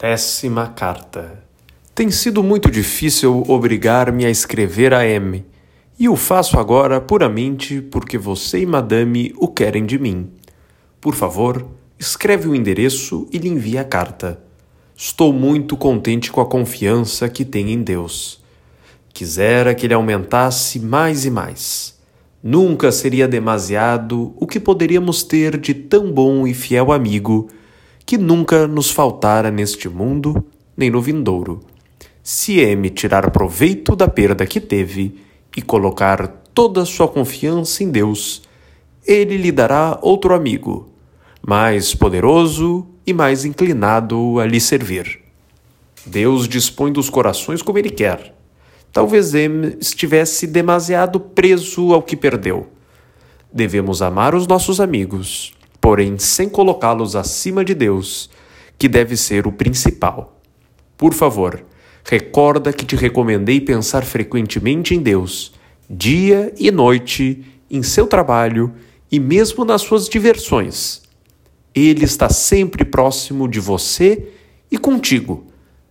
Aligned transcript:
Décima 0.00 0.68
carta. 0.68 1.42
Tem 1.92 2.08
sido 2.08 2.40
muito 2.40 2.70
difícil 2.70 3.42
obrigar-me 3.48 4.24
a 4.24 4.30
escrever 4.30 4.94
a 4.94 5.04
M, 5.04 5.44
e 5.98 6.08
o 6.08 6.14
faço 6.14 6.56
agora 6.56 7.00
puramente 7.00 7.82
porque 7.82 8.16
você 8.16 8.60
e 8.60 8.66
Madame 8.66 9.34
o 9.36 9.48
querem 9.48 9.84
de 9.84 9.98
mim. 9.98 10.30
Por 11.00 11.16
favor, 11.16 11.66
escreve 11.98 12.46
o 12.46 12.54
endereço 12.54 13.26
e 13.32 13.38
lhe 13.38 13.48
envie 13.48 13.76
a 13.76 13.82
carta. 13.82 14.40
Estou 14.94 15.32
muito 15.32 15.76
contente 15.76 16.30
com 16.30 16.40
a 16.40 16.46
confiança 16.46 17.28
que 17.28 17.44
tem 17.44 17.72
em 17.72 17.82
Deus. 17.82 18.40
Quisera 19.12 19.74
que 19.74 19.84
ele 19.84 19.94
aumentasse 19.94 20.78
mais 20.78 21.24
e 21.24 21.30
mais. 21.30 21.98
Nunca 22.40 22.92
seria 22.92 23.26
demasiado 23.26 24.32
o 24.36 24.46
que 24.46 24.60
poderíamos 24.60 25.24
ter 25.24 25.58
de 25.58 25.74
tão 25.74 26.12
bom 26.12 26.46
e 26.46 26.54
fiel 26.54 26.92
amigo 26.92 27.50
que 28.08 28.16
nunca 28.16 28.66
nos 28.66 28.90
faltara 28.90 29.50
neste 29.50 29.86
mundo 29.86 30.42
nem 30.74 30.88
no 30.88 30.98
vindouro. 30.98 31.60
Se 32.22 32.58
M 32.58 32.88
tirar 32.88 33.30
proveito 33.30 33.94
da 33.94 34.08
perda 34.08 34.46
que 34.46 34.62
teve 34.62 35.20
e 35.54 35.60
colocar 35.60 36.26
toda 36.54 36.86
sua 36.86 37.06
confiança 37.06 37.84
em 37.84 37.90
Deus, 37.90 38.40
ele 39.06 39.36
lhe 39.36 39.52
dará 39.52 39.98
outro 40.00 40.32
amigo, 40.32 40.88
mais 41.46 41.94
poderoso 41.94 42.86
e 43.06 43.12
mais 43.12 43.44
inclinado 43.44 44.40
a 44.40 44.46
lhe 44.46 44.58
servir. 44.58 45.20
Deus 46.06 46.48
dispõe 46.48 46.90
dos 46.90 47.10
corações 47.10 47.60
como 47.60 47.78
ele 47.78 47.90
quer. 47.90 48.34
Talvez 48.90 49.34
M 49.34 49.76
estivesse 49.78 50.46
demasiado 50.46 51.20
preso 51.20 51.92
ao 51.92 52.02
que 52.02 52.16
perdeu. 52.16 52.68
Devemos 53.52 54.00
amar 54.00 54.34
os 54.34 54.46
nossos 54.46 54.80
amigos, 54.80 55.52
porém 55.88 56.18
sem 56.18 56.50
colocá-los 56.50 57.16
acima 57.16 57.64
de 57.64 57.72
Deus, 57.72 58.28
que 58.76 58.86
deve 58.86 59.16
ser 59.16 59.46
o 59.46 59.52
principal. 59.52 60.38
Por 60.98 61.14
favor, 61.14 61.64
recorda 62.04 62.74
que 62.74 62.84
te 62.84 62.94
recomendei 62.94 63.58
pensar 63.58 64.04
frequentemente 64.04 64.94
em 64.94 65.00
Deus, 65.00 65.54
dia 65.88 66.52
e 66.58 66.70
noite, 66.70 67.42
em 67.70 67.82
seu 67.82 68.06
trabalho 68.06 68.74
e 69.10 69.18
mesmo 69.18 69.64
nas 69.64 69.80
suas 69.80 70.10
diversões. 70.10 71.00
Ele 71.74 72.04
está 72.04 72.28
sempre 72.28 72.84
próximo 72.84 73.48
de 73.48 73.58
você 73.58 74.28
e 74.70 74.76
contigo. 74.76 75.46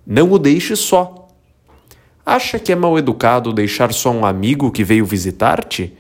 Não 0.06 0.32
o 0.32 0.38
deixe 0.38 0.76
só. 0.76 1.28
Acha 2.24 2.60
que 2.60 2.72
é 2.72 2.76
mal 2.76 3.00
educado 3.00 3.52
deixar 3.52 3.92
só 3.92 4.12
um 4.12 4.28
amigo 4.28 4.70
que 4.70 4.84
veio 4.84 5.08
visitar-te? 5.08 5.92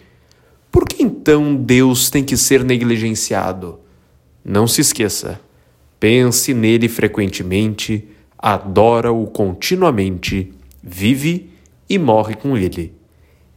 Por 0.71 0.87
que 0.87 1.01
então 1.01 1.55
Deus 1.55 2.11
tem 2.11 2.23
que 2.23 2.37
ser 2.37 2.63
negligenciado? 2.63 3.86
Não 4.43 4.67
se 4.67 4.81
esqueça, 4.81 5.39
pense 5.99 6.53
nele 6.53 6.87
frequentemente, 6.87 8.07
adora-o 8.37 9.25
continuamente, 9.27 10.53
vive 10.81 11.49
e 11.89 11.97
morre 11.97 12.35
com 12.35 12.57
ele. 12.57 12.93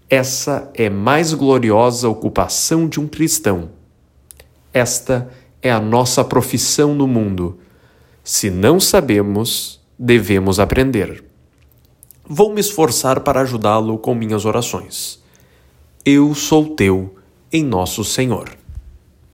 Essa 0.08 0.70
é 0.74 0.90
mais 0.90 1.32
gloriosa 1.32 2.08
ocupação 2.08 2.88
de 2.88 2.98
um 2.98 3.06
cristão. 3.06 3.70
Esta 4.72 5.30
é 5.62 5.70
a 5.70 5.80
nossa 5.80 6.24
profissão 6.24 6.94
no 6.94 7.06
mundo. 7.06 7.58
Se 8.24 8.50
não 8.50 8.80
sabemos, 8.80 9.80
devemos 9.98 10.58
aprender. 10.58 11.24
Vou 12.24 12.52
me 12.52 12.60
esforçar 12.60 13.20
para 13.20 13.40
ajudá-lo 13.40 13.98
com 13.98 14.14
minhas 14.14 14.44
orações. 14.44 15.22
Eu 16.04 16.34
sou 16.34 16.74
teu 16.74 17.16
em 17.52 17.64
nosso 17.64 18.04
Senhor. 18.04 18.59